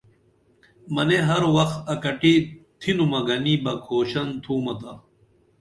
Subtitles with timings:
[0.93, 2.33] منے ہر وخ اکٹی
[2.79, 4.93] تِھنُمہ گنی بہ کھوشن تُھمتا